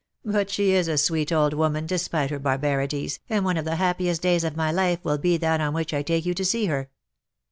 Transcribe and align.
"* 0.19 0.23
But 0.25 0.49
she 0.49 0.71
is 0.71 0.87
a 0.87 0.97
sweet 0.97 1.31
old 1.31 1.53
woman, 1.53 1.85
despite 1.85 2.31
her 2.31 2.39
barbarities, 2.39 3.19
and 3.29 3.45
one 3.45 3.55
of 3.55 3.65
the 3.65 3.75
happiest 3.75 4.23
days 4.23 4.43
of 4.43 4.55
my 4.57 4.71
life 4.71 4.97
will 5.05 5.19
be 5.19 5.37
that 5.37 5.61
on 5.61 5.75
which 5.75 5.93
I 5.93 6.01
take 6.01 6.25
you 6.25 6.33
to 6.33 6.43
sec 6.43 6.65
her. 6.69 6.89